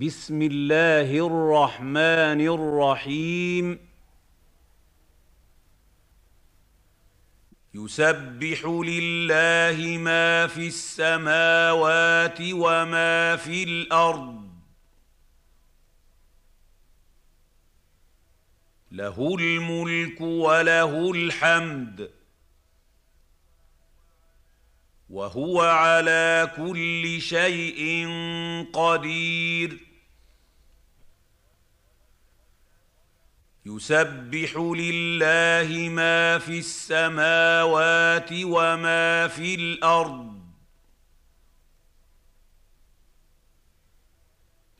بسم 0.00 0.42
الله 0.42 1.26
الرحمن 1.26 2.40
الرحيم. 2.40 3.78
يسبح 7.74 8.64
لله 8.64 9.98
ما 9.98 10.46
في 10.46 10.66
السماوات 10.66 12.38
وما 12.40 13.36
في 13.36 13.62
الأرض. 13.62 14.48
له 18.92 19.36
الملك 19.40 20.20
وله 20.20 21.10
الحمد. 21.10 22.10
وهو 25.12 25.60
على 25.60 26.52
كل 26.56 27.20
شيء 27.20 28.08
قدير. 28.72 29.78
يسبح 33.66 34.56
لله 34.56 35.88
ما 35.88 36.38
في 36.38 36.58
السماوات 36.58 38.30
وما 38.32 39.28
في 39.28 39.54
الأرض. 39.54 40.42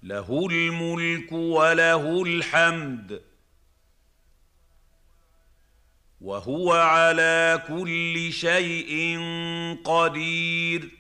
له 0.03 0.47
الملك 0.51 1.33
وله 1.33 2.23
الحمد. 2.23 3.32
وهو 6.23 6.73
على 6.73 7.63
كل 7.69 8.33
شيء 8.33 9.19
قدير. 9.85 10.91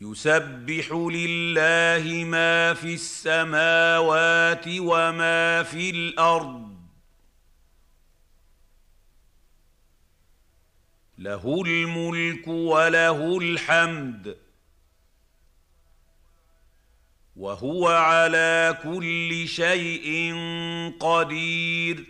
يسبح 0.00 0.92
لله 0.92 2.24
ما 2.24 2.74
في 2.74 2.94
السماوات 2.94 4.64
وما 4.68 5.62
في 5.62 5.90
الأرض. 5.90 6.76
له 11.18 11.62
الملك 11.66 12.48
وله 12.48 13.38
الحمد. 13.38 14.45
وهو 17.36 17.88
على 17.88 18.78
كل 18.82 19.48
شيء 19.48 20.34
قدير. 21.00 22.04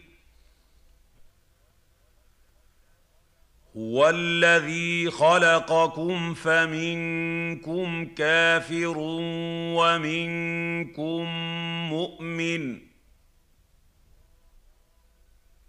هو 3.77 4.09
الذي 4.09 5.11
خلقكم 5.11 6.35
فمنكم 6.35 8.15
كافر 8.15 8.95
ومنكم 9.77 11.25
مؤمن. 11.91 12.79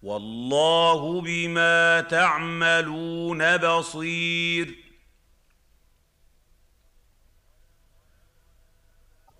والله 0.03 1.21
بما 1.21 2.01
تعملون 2.01 3.57
بصير. 3.57 4.86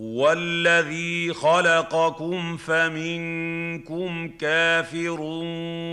هو 0.00 0.32
الذي 0.32 1.34
خلقكم 1.34 2.56
فمنكم 2.56 4.28
كافر 4.28 5.16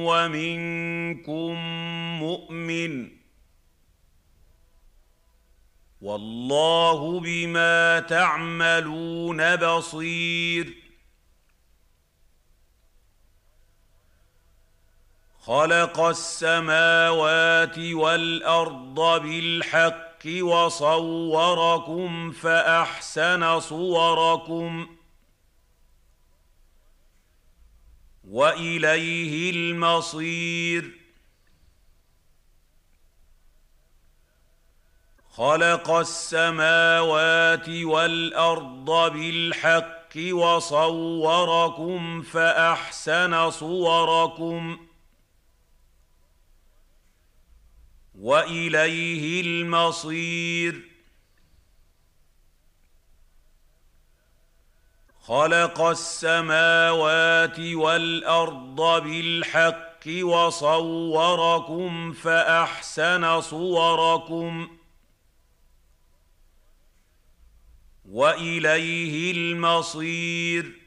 ومنكم 0.07 1.53
مؤمن 2.19 3.09
والله 6.01 7.19
بما 7.19 7.99
تعملون 7.99 9.55
بصير 9.55 10.73
خلق 15.39 15.99
السماوات 15.99 17.79
والارض 17.79 19.21
بالحق 19.21 20.06
الحق 20.06 20.06
وصوركم 20.27 22.31
فأحسن 22.31 23.59
صوركم 23.59 24.97
وإليه 28.27 29.51
المصير. 29.51 30.97
خلق 35.29 35.91
السماوات 35.91 37.69
والأرض 37.69 39.13
بالحق 39.13 40.17
وصوركم 40.31 42.21
فأحسن 42.21 43.51
صوركم. 43.51 44.86
وإليه 48.17 49.41
المصير. 49.41 50.89
خلق 55.21 55.81
السماوات 55.81 57.59
والأرض 57.59 59.03
بالحق 59.03 60.23
وصوركم 60.23 62.13
فأحسن 62.13 63.41
صوركم. 63.41 64.77
وإليه 68.05 69.31
المصير. 69.31 70.86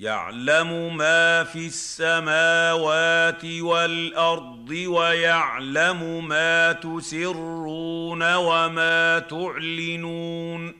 يعلم 0.00 0.96
ما 0.96 1.44
في 1.44 1.66
السماوات 1.66 3.44
والأرض 3.44 4.70
ويعلم 4.70 6.28
ما 6.28 6.72
تسرون 6.72 8.34
وما 8.34 9.18
تعلنون. 9.18 10.74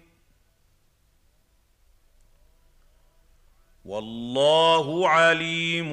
والله 3.85 5.09
عليم 5.09 5.91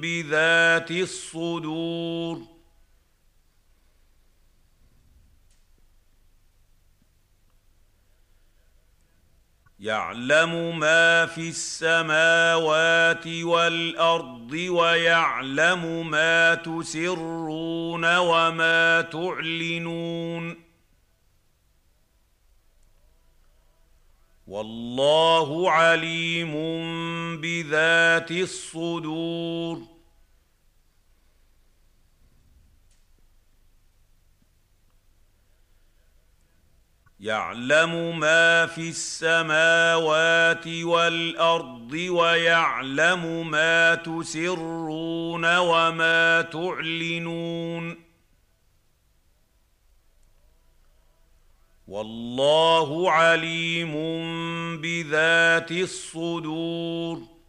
بذات 0.00 0.90
الصدور. 0.90 2.51
يعلم 9.82 10.78
ما 10.78 11.26
في 11.26 11.48
السماوات 11.48 13.26
والأرض 13.26 14.52
ويعلم 14.52 16.10
ما 16.10 16.54
تسرون 16.54 18.16
وما 18.16 19.00
تعلنون. 19.00 20.56
والله 24.46 25.70
عليم 25.70 26.54
بذات 27.40 28.30
الصدور. 28.30 29.91
يعلم 37.22 38.18
ما 38.18 38.66
في 38.66 38.88
السماوات 38.88 40.66
والأرض 40.66 41.92
ويعلم 41.92 43.50
ما 43.50 43.94
تسرون 43.94 45.58
وما 45.58 46.42
تعلنون. 46.42 47.96
والله 51.88 53.10
عليم 53.10 53.94
بذات 54.80 55.70
الصدور. 55.70 57.41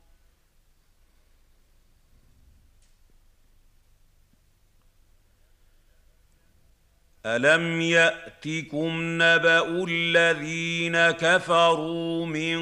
الم 7.25 7.81
ياتكم 7.81 8.99
نبا 9.01 9.85
الذين 9.87 11.11
كفروا 11.11 12.25
من 12.25 12.59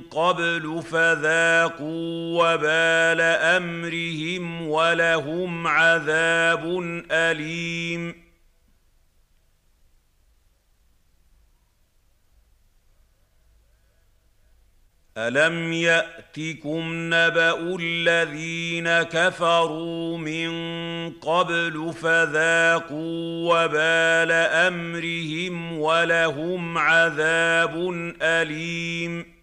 قبل 0.00 0.82
فذاقوا 0.90 2.42
وبال 2.42 3.20
امرهم 3.20 4.68
ولهم 4.68 5.66
عذاب 5.66 6.80
اليم 7.10 8.23
الم 15.18 15.72
ياتكم 15.72 16.90
نبا 16.92 17.76
الذين 17.80 19.02
كفروا 19.02 20.18
من 20.18 20.50
قبل 21.10 21.94
فذاقوا 22.02 23.54
وبال 23.54 24.32
امرهم 24.32 25.78
ولهم 25.78 26.78
عذاب 26.78 27.90
اليم 28.22 29.33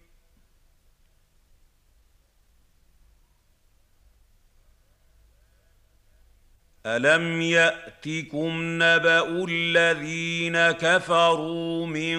الم 6.86 7.42
ياتكم 7.42 8.60
نبا 8.82 9.44
الذين 9.48 10.70
كفروا 10.70 11.86
من 11.86 12.18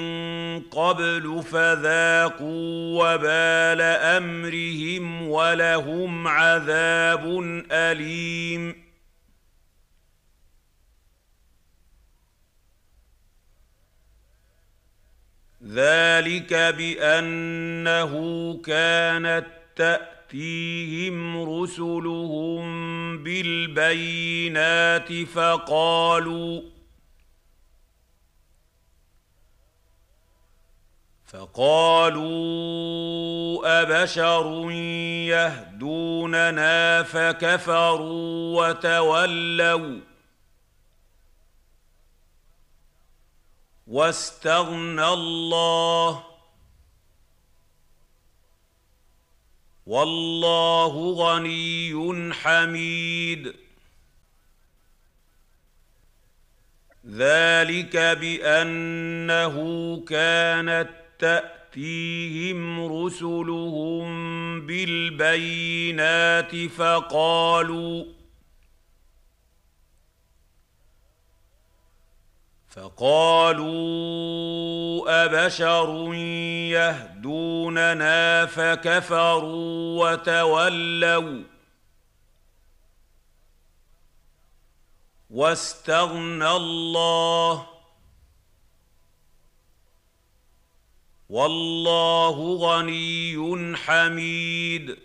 قبل 0.61 1.43
فذاقوا 1.51 3.03
وبال 3.03 3.81
امرهم 3.81 5.27
ولهم 5.27 6.27
عذاب 6.27 7.39
اليم 7.71 8.83
ذلك 15.67 16.53
بانه 16.53 18.13
كانت 18.65 19.45
تأتي 19.75 20.12
تاتيهم 20.33 21.61
رسلهم 21.61 22.63
بالبينات 23.23 25.13
فقالوا 25.13 26.61
فقالوا 31.25 32.21
أبشر 33.81 34.71
يهدوننا 35.29 37.03
فكفروا 37.03 38.67
وتولوا 38.69 39.99
واستغنى 43.87 45.07
الله 45.07 46.32
والله 49.85 51.13
غني 51.13 52.33
حميد. 52.33 53.53
ذلك 57.09 57.97
بأنه 57.97 59.55
كانت 60.07 60.89
تأتيهم 61.19 62.85
رسلهم 62.85 64.07
بالبينات 64.67 66.55
فقالوا 66.55 68.05
فقالوا 72.73 73.75
أبشر 75.25 76.13
يهدوننا 76.73 78.45
فكفروا 78.45 80.11
وتولوا 80.11 81.43
واستغنى 85.29 86.51
الله 86.51 87.67
والله 91.29 92.55
غني 92.55 93.77
حميد 93.77 94.97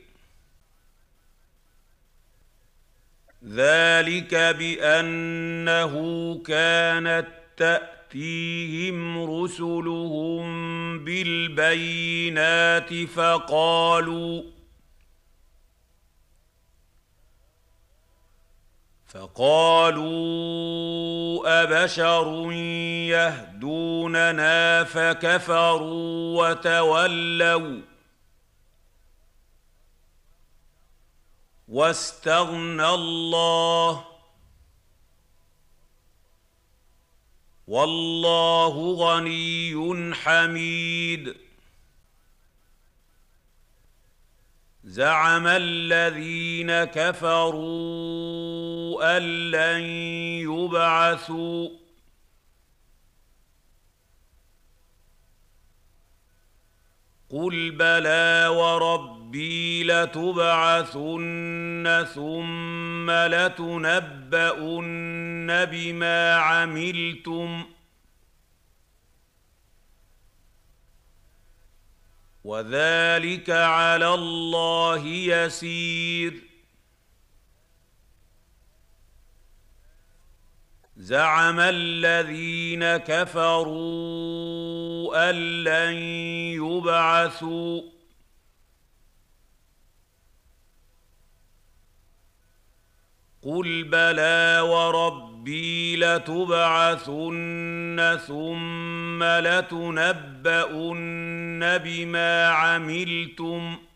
ذلك 3.45 4.35
بأنه 4.35 5.95
كانت 6.47 7.38
تأتيهم 7.59 9.25
رسلهم 9.31 10.49
بالبينات 11.05 12.95
فقالوا 12.95 14.43
فقالوا 19.07 20.19
أبشر 21.63 22.53
يهدوننا 23.13 24.85
فكفروا 24.85 26.49
وتولوا 26.49 27.81
واستغنى 31.69 32.89
الله 32.89 34.08
والله 37.69 38.95
غني 38.95 40.15
حميد. 40.15 41.37
زعم 44.85 45.47
الذين 45.47 46.85
كفروا 46.85 47.57
أن 49.17 49.51
لن 49.51 49.81
يبعثوا. 50.51 51.69
قل 57.31 57.71
بلى 57.71 58.49
وربي 59.29 59.85
لتبعثن 59.85 61.27
ثم 62.15 63.11
لتنبؤن 63.11 64.85
بما 65.65 66.35
عملتم 66.35 67.67
وذلك 72.45 73.51
على 73.51 74.15
الله 74.15 75.07
يسير 75.07 76.43
زعم 80.97 81.61
الذين 81.61 82.97
كفروا 82.97 84.11
ان 85.31 85.65
لن 85.65 85.95
يبعثوا 86.65 87.98
قل 93.43 93.85
بلى 93.85 94.61
وربي 94.61 95.97
لتبعثن 95.97 97.39
ثم 98.27 99.23
لتنبؤن 99.25 100.89
بما 101.79 102.49
عملتم 102.49 103.77
ۖ 103.77 103.89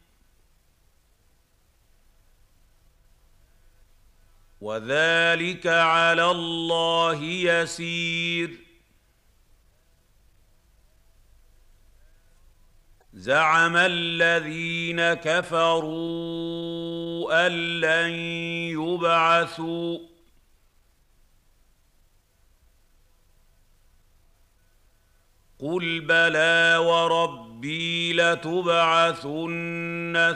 وذلك 4.63 5.67
على 5.67 6.31
الله 6.31 7.23
يسير 7.25 8.51
زعم 13.23 13.77
الذين 13.77 15.15
كفروا 15.15 15.87
أن 17.47 17.53
لن 17.81 18.11
يبعثوا. 18.83 19.99
قل 25.59 26.01
بلى 26.01 26.77
وربي 26.77 28.13
لتبعثن 28.13 29.55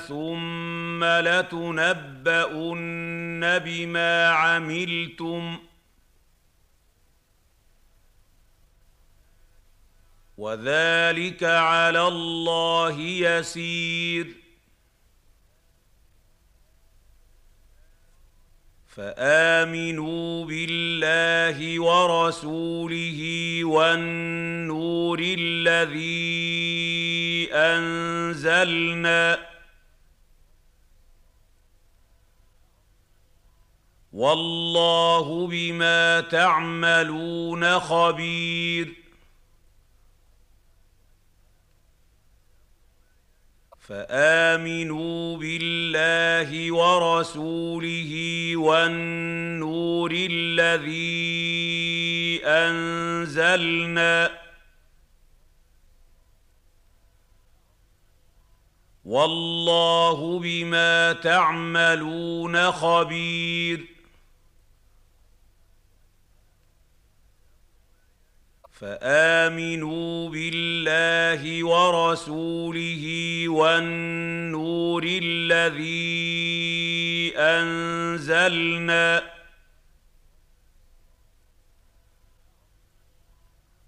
ثم 0.09 1.05
لتنبؤن 1.05 1.59
بما 3.59 4.29
عملتم 4.29 5.59
وذلك 10.37 11.45
على 11.45 12.09
الله 12.09 13.01
يسير. 13.01 14.47
فآمنوا 18.97 20.45
بالله 20.45 21.81
ورسوله 21.81 23.21
والنور 23.65 25.19
الذي 25.39 26.29
أنزلنا 27.53 29.39
والله 34.13 35.47
بما 35.47 36.21
تعملون 36.21 37.81
خبير. 37.81 39.06
فآمنوا 43.89 45.37
بالله 45.37 46.73
ورسوله 46.73 48.13
والنور 48.57 50.11
الذي 50.31 51.21
أنزلنا 52.45 54.31
والله 59.05 60.39
بما 60.39 61.13
تعملون 61.13 62.71
خبير 62.73 63.96
فآمنوا 68.81 70.29
بالله 70.29 71.65
ورسوله 71.65 73.05
والنور 73.49 75.03
الذي 75.23 76.13
أنزلنا 77.37 79.23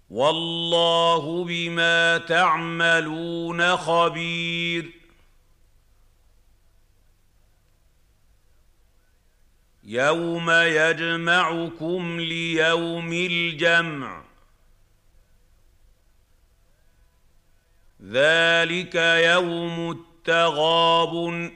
والله 0.09 1.43
بما 1.45 2.17
تعملون 2.17 3.77
خبير 3.77 4.91
يوم 9.83 10.51
يجمعكم 10.51 12.19
ليوم 12.19 13.13
الجمع 13.13 14.28
ذلك 18.09 18.95
يوم 19.23 19.91
التغاب 19.91 21.51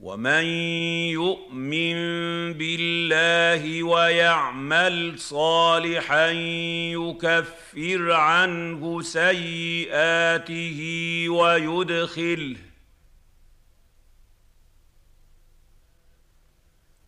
ومن 0.00 0.44
يؤمن 1.14 1.94
بالله 2.52 3.82
ويعمل 3.82 5.18
صالحا 5.18 6.30
يكفر 6.96 8.12
عنه 8.12 9.02
سيئاته 9.02 10.80
ويدخله 11.28 12.71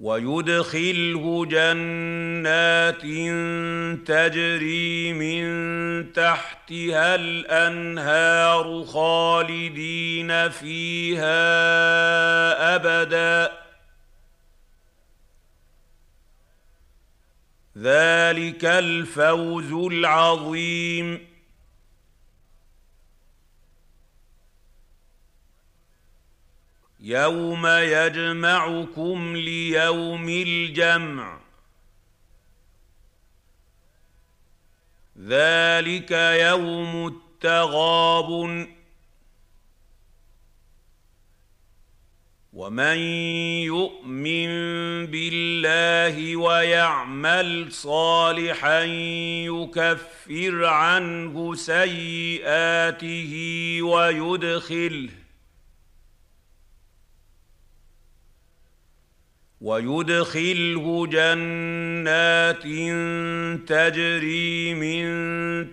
ويدخله 0.05 1.47
جنات 1.47 3.03
تجري 4.07 5.13
من 5.13 6.13
تحتها 6.13 7.15
الأنهار 7.15 8.85
خالدين 8.85 10.49
فيها 10.49 11.35
أبدا. 12.75 13.53
ذلك 17.79 18.65
الفوز 18.65 19.73
العظيم. 19.73 21.34
يوم 27.05 27.67
يجمعكم 27.67 29.37
ليوم 29.37 30.29
الجمع. 30.29 31.41
ذلك 35.19 36.11
يوم 36.11 37.07
التغاب 37.07 38.67
ومن 42.53 42.99
يؤمن 43.67 44.49
بالله 45.07 46.37
ويعمل 46.37 47.73
صالحا 47.73 48.81
يكفر 49.51 50.65
عنه 50.65 51.55
سيئاته 51.55 53.33
ويدخله 53.83 55.24
ويدخله 59.65 61.07
جنات 61.07 62.63
تجري 63.69 64.75
من 64.75 65.07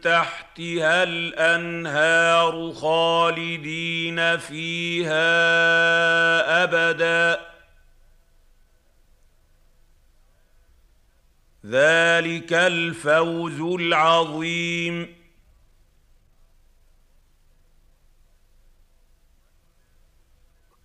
تحتها 0.01 1.03
الأنهار 1.03 2.71
خالدين 2.71 4.38
فيها 4.38 5.24
أبدا. 6.63 7.39
ذلك 11.65 12.53
الفوز 12.53 13.62
العظيم. 13.62 15.21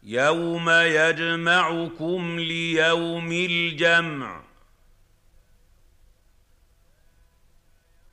يوم 0.06 0.70
يجمعكم 0.70 2.40
ليوم 2.40 3.32
الجمع 3.32 4.42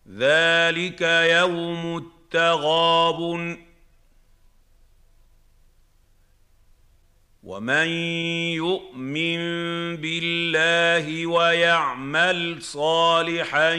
ذلك 0.10 1.02
يوم 1.02 1.98
التغاب 1.98 3.58
ومن 7.44 7.88
يؤمن 8.58 9.38
بالله 9.98 11.28
ويعمل 11.28 12.62
صالحا 12.62 13.74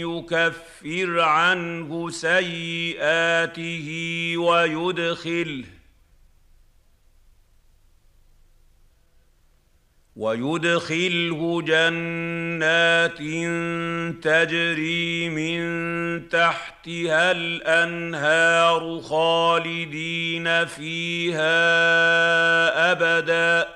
يكفر 0.00 1.20
عنه 1.20 2.10
سيئاته 2.10 3.88
ويدخله 4.36 5.77
ويدخله 10.18 11.62
جنات 11.62 13.18
تجري 14.22 15.28
من 15.28 16.28
تحتها 16.28 17.30
الأنهار 17.30 19.00
خالدين 19.00 20.64
فيها 20.64 21.52
أبدا. 22.92 23.68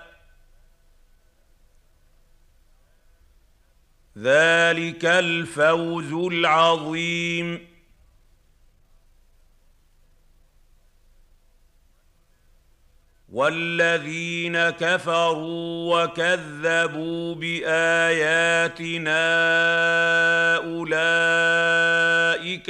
ذلك 4.19 5.05
الفوز 5.05 6.13
العظيم. 6.13 7.72
والذين 13.33 14.71
كفروا 14.71 16.05
وكذبوا 16.05 17.35
باياتنا 17.35 19.17
اولئك 20.57 21.91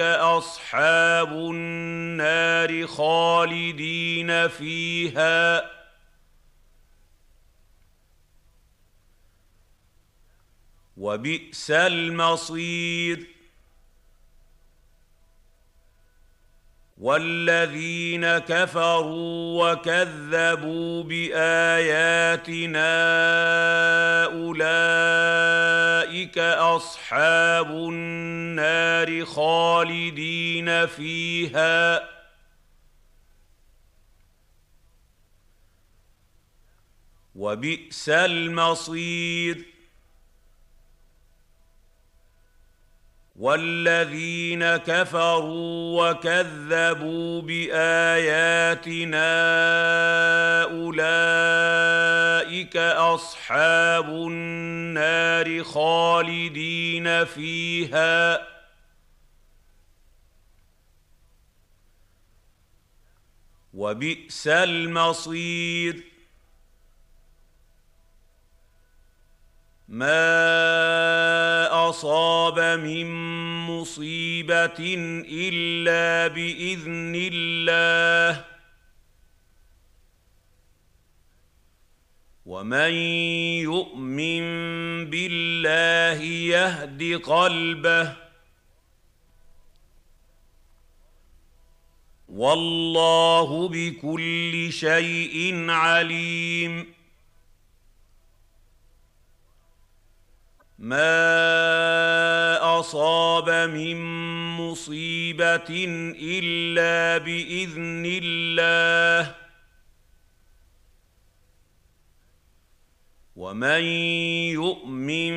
اصحاب 0.00 1.32
النار 1.32 2.86
خالدين 2.86 4.48
فيها 4.48 5.70
وبئس 10.96 11.70
المصير 11.70 13.26
والذين 17.02 18.38
كفروا 18.38 19.72
وكذبوا 19.72 21.02
بآياتنا 21.02 22.84
أولئك 24.24 25.58
أصحاب 26.38 27.70
النار 27.70 29.24
خالدين 29.24 30.86
فيها 30.86 32.08
وبئس 37.34 38.08
المصير 38.08 39.71
والذين 43.36 44.76
كفروا 44.76 46.10
وكذبوا 46.10 47.42
باياتنا 47.42 49.22
اولئك 50.62 52.12
اصحاب 52.76 54.08
النار 54.08 55.64
خالدين 55.64 57.24
فيها 57.24 58.48
وبئس 63.74 64.48
المصير 64.48 66.11
ما 69.92 71.88
اصاب 71.88 72.58
من 72.80 73.06
مصيبه 73.66 74.80
الا 75.28 76.28
باذن 76.28 77.12
الله 77.32 78.44
ومن 82.46 82.92
يؤمن 83.68 84.44
بالله 85.10 86.22
يهد 86.24 87.20
قلبه 87.24 88.16
والله 92.28 93.68
بكل 93.68 94.72
شيء 94.72 95.70
عليم 95.70 97.01
ما 100.82 102.58
اصاب 102.80 103.50
من 103.50 103.96
مصيبه 104.56 105.70
الا 106.18 107.18
باذن 107.18 108.02
الله 108.22 109.34
ومن 113.36 113.82
يؤمن 114.58 115.34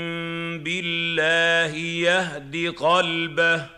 بالله 0.64 1.76
يهد 1.78 2.74
قلبه 2.78 3.70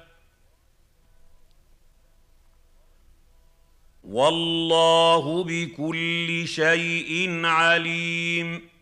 والله 4.04 5.44
بكل 5.44 6.48
شيء 6.48 7.46
عليم 7.46 8.77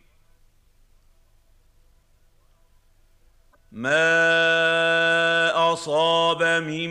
ما 3.75 5.51
اصاب 5.74 6.44
من 6.44 6.89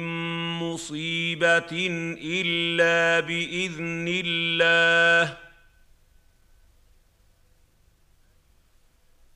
مصيبه 0.58 1.72
الا 2.20 3.20
باذن 3.20 4.22
الله 4.24 5.38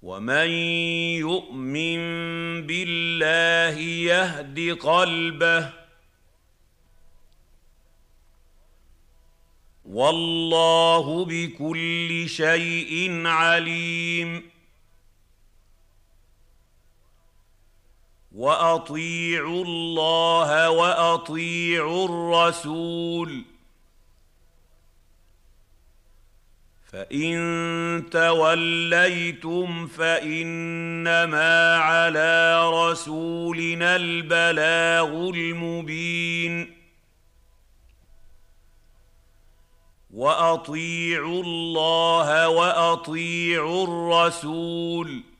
ومن 0.02 0.48
يؤمن 1.24 2.00
بالله 2.66 3.78
يهد 3.80 4.78
قلبه 4.80 5.72
والله 9.84 11.24
بكل 11.24 12.28
شيء 12.28 13.26
عليم 13.26 14.57
وأطيعوا 18.38 19.64
الله 19.64 20.70
وأطيعوا 20.70 22.04
الرسول. 22.08 23.42
فإن 26.92 28.04
توليتم 28.10 29.86
فإنما 29.86 31.76
على 31.76 32.70
رسولنا 32.70 33.96
البلاغ 33.96 35.30
المبين. 35.30 36.78
وأطيعوا 40.10 41.42
الله 41.42 42.48
وأطيعوا 42.48 43.84
الرسول. 43.84 45.37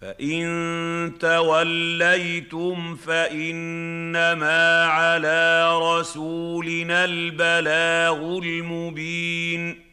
فإن 0.00 1.18
توليتم 1.20 2.96
فإنما 2.96 4.84
على 4.84 5.78
رسولنا 5.78 7.04
البلاغ 7.04 8.38
المبين. 8.38 9.84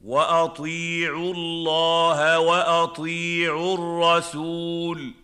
وأطيعوا 0.00 1.34
الله 1.34 2.38
وأطيعوا 2.38 3.74
الرسول. 3.74 5.19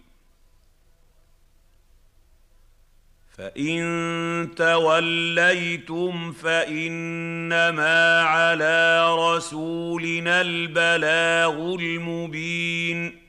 فإن 3.38 4.49
توليتم 4.57 6.33
فإنما 6.33 8.22
على 8.22 9.14
رسولنا 9.14 10.40
البلاغ 10.40 11.75
المبين. 11.75 13.22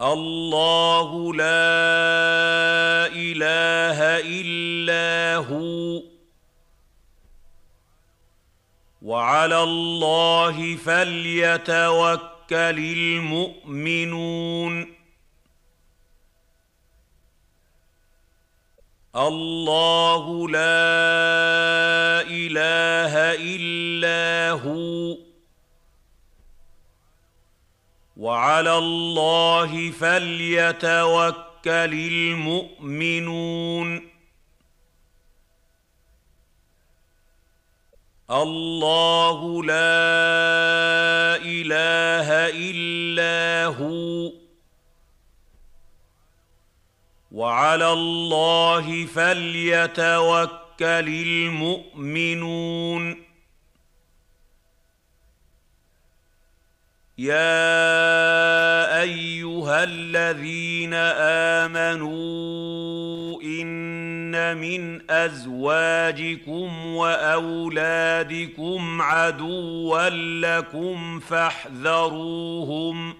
الله 0.00 1.34
لا 1.34 3.06
إله 3.06 4.02
إلا 4.40 5.36
هو. 5.36 6.02
وعلى 9.02 9.62
الله 9.62 10.76
فليتوكل 10.76 12.78
المؤمنون. 12.78 14.97
الله 19.16 20.48
لا 20.48 20.58
إله 22.30 23.14
إلا 23.40 24.50
هو. 24.50 25.16
وعلى 28.16 28.78
الله 28.78 29.90
فليتوكل 29.90 31.94
المؤمنون. 31.94 34.08
الله 38.30 39.64
لا 39.64 41.36
إله 41.36 42.48
إلا 42.48 43.66
هو. 43.66 44.47
وعلى 47.38 47.92
الله 47.92 49.06
فليتوكل 49.06 51.08
المؤمنون. 51.26 53.16
يا 57.18 59.02
أيها 59.02 59.84
الذين 59.84 60.94
آمنوا 61.64 63.42
إن 63.42 64.56
من 64.56 65.10
أزواجكم 65.10 66.86
وأولادكم 66.86 69.02
عدوا 69.02 70.08
لكم 70.40 71.20
فاحذروهم. 71.20 73.14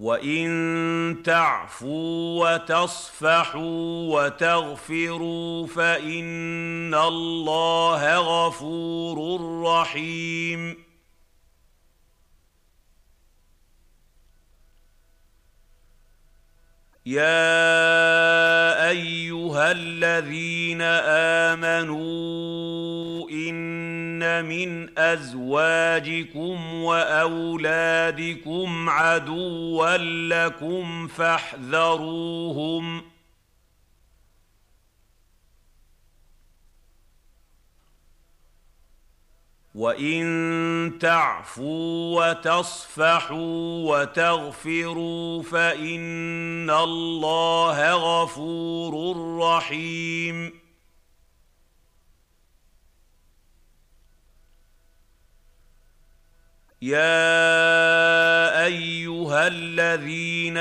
وان 0.00 1.22
تعفوا 1.24 2.54
وتصفحوا 2.54 4.24
وتغفروا 4.24 5.66
فان 5.66 6.94
الله 6.94 8.16
غفور 8.18 9.40
رحيم 9.62 10.76
يا 17.06 18.88
ايها 18.88 19.72
الذين 19.72 20.82
امنوا 21.52 22.79
ان 24.22 24.44
من 24.44 24.98
ازواجكم 24.98 26.74
واولادكم 26.74 28.88
عدوا 28.88 29.96
لكم 30.28 31.06
فاحذروهم 31.06 33.02
وان 39.74 40.98
تعفوا 41.00 42.30
وتصفحوا 42.30 43.90
وتغفروا 43.90 45.42
فان 45.42 46.70
الله 46.70 47.94
غفور 47.94 49.16
رحيم 49.38 50.59
يا 56.82 58.64
ايها 58.64 59.46
الذين 59.46 60.56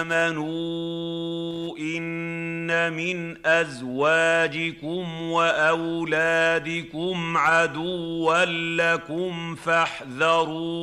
امنوا 0.00 1.78
ان 1.78 2.92
من 2.92 3.46
ازواجكم 3.46 5.22
واولادكم 5.22 6.56
عدوا 7.36 8.44
لكم 8.76 9.54
فاحذروهم 9.54 10.82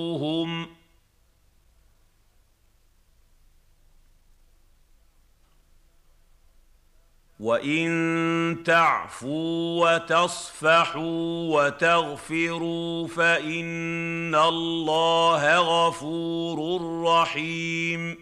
وان 7.39 8.63
تعفوا 8.65 9.95
وتصفحوا 9.95 11.58
وتغفروا 11.58 13.08
فان 13.08 14.36
الله 14.36 15.58
غفور 15.58 16.82
رحيم 17.04 18.17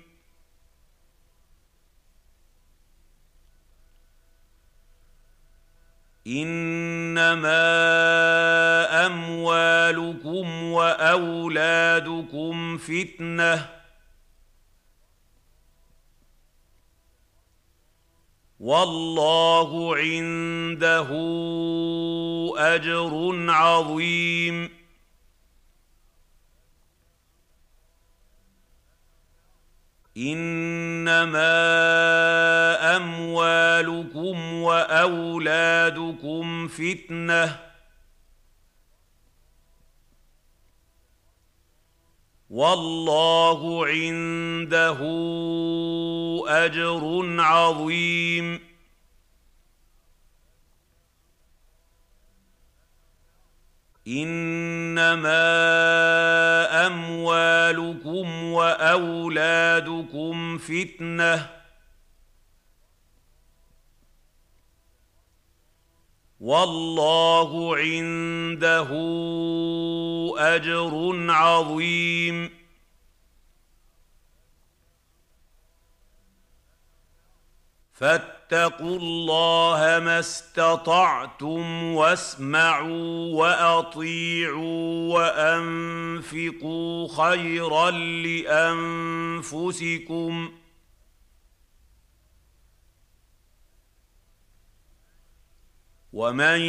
انما 6.28 7.58
اموالكم 9.06 10.64
واولادكم 10.64 12.78
فتنه 12.78 13.77
والله 18.60 19.96
عنده 19.96 21.08
أجر 22.58 23.36
عظيم. 23.52 24.70
إنما 30.18 31.48
أموالكم 32.98 34.54
وأولادكم 34.54 36.68
فتنة. 36.68 37.67
والله 42.58 43.86
عنده 43.86 44.98
أجر 46.48 47.26
عظيم. 47.40 48.60
إنما 54.08 55.38
أموالكم 56.88 58.44
وأولادكم 58.44 60.58
فتنة. 60.58 61.50
والله 66.40 67.78
عنده 67.78 68.90
أجر 70.38 71.16
عظيم. 71.30 72.50
فاتقوا 77.94 78.98
الله 78.98 80.00
ما 80.06 80.20
استطعتم 80.20 81.84
واسمعوا 81.84 83.34
وأطيعوا 83.36 85.14
وأنفقوا 85.14 87.08
خيرا 87.08 87.92
لانفسكم 89.52 90.48
ۖ. 90.48 90.67
ومن 96.14 96.62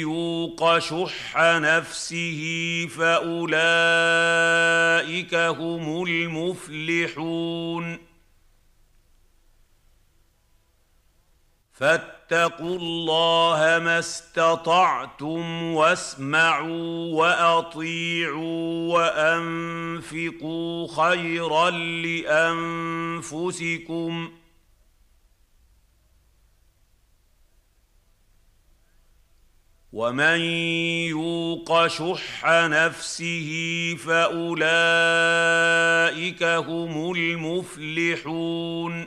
يوق 0.00 0.78
شح 0.78 1.36
نفسه 1.36 2.42
فاولئك 2.96 3.54
هم 5.34 6.04
المفلحون 6.04 7.98
فاتقوا 11.72 12.76
الله 12.76 13.78
ما 13.84 13.98
استطعتم 13.98 15.62
واسمعوا 15.62 17.14
واطيعوا 17.14 18.94
وانفقوا 18.94 20.88
خيرا 20.88 21.70
لانفسكم 23.20 24.28
ۖ 24.28 24.47
ومن 29.92 30.40
يوق 31.08 31.86
شح 31.86 32.44
نفسه 32.46 33.50
فاولئك 34.04 34.62
هم 36.42 37.12
المفلحون 37.12 39.06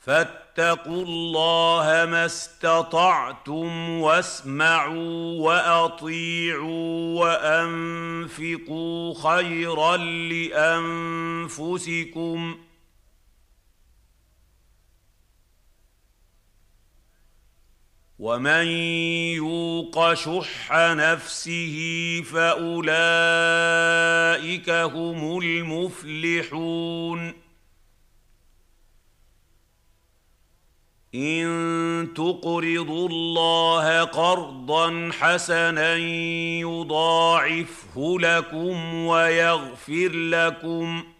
فاتقوا 0.00 1.04
الله 1.04 1.84
ما 2.10 2.26
استطعتم 2.26 3.90
واسمعوا 4.00 5.40
واطيعوا 5.40 7.20
وانفقوا 7.20 9.14
خيرا 9.14 9.96
لانفسكم 11.56 12.54
ۖ 12.54 12.66
ومن 18.18 18.66
يوق 19.36 20.14
شح 20.14 20.72
نفسه 20.72 21.76
فاولئك 22.32 22.90
هم 24.70 25.38
المفلحون 25.38 27.32
ان 31.14 32.08
تقرضوا 32.16 33.08
الله 33.08 34.04
قرضا 34.04 35.10
حسنا 35.12 35.94
يضاعفه 36.60 38.16
لكم 38.20 38.94
ويغفر 38.94 40.12
لكم 40.12 41.02
ۖ 41.02 41.15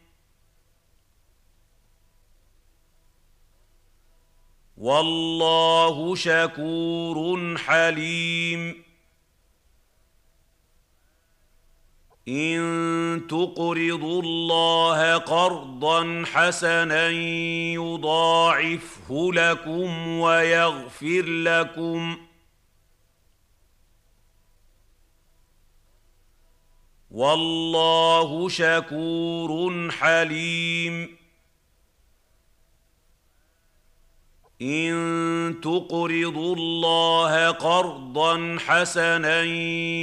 والله 4.77 6.15
شكور 6.15 7.59
حليم. 7.59 8.83
إن 12.29 13.27
تقرضوا 13.31 14.23
الله 14.23 15.17
قرضا 15.17 16.25
حسنا 16.27 17.09
يضاعفه 17.75 19.31
لكم 19.33 20.09
ويغفر 20.19 21.23
لكم. 21.27 22.19
والله 27.11 28.49
شكور 28.49 29.91
حليم. 29.91 31.26
إن 34.63 35.55
تقرضوا 35.63 36.57
الله 36.57 37.51
قرضا 37.51 38.59
حسنا 38.67 39.43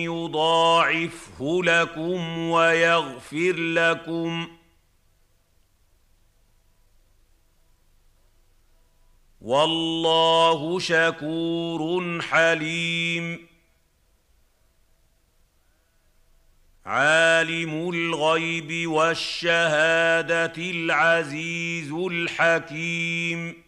يضاعفه 0.04 1.62
لكم 1.64 2.38
ويغفر 2.50 3.56
لكم 3.56 4.48
والله 9.42 10.80
شكور 10.80 12.22
حليم 12.22 13.48
عالم 16.86 17.90
الغيب 17.90 18.90
والشهادة 18.90 20.54
العزيز 20.58 21.92
الحكيم 21.92 23.63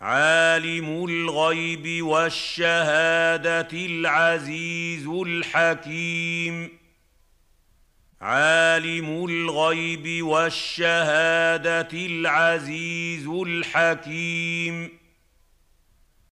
عالم 0.00 1.04
الغيب 1.04 2.06
والشهادة 2.06 3.68
العزيز 3.72 5.06
الحكيم. 5.06 6.78
عالم 8.20 9.24
الغيب 9.24 10.26
والشهادة 10.26 11.88
العزيز 11.92 13.26
الحكيم. 13.26 14.98